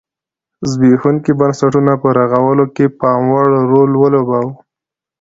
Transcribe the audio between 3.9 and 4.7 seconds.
ولوباوه.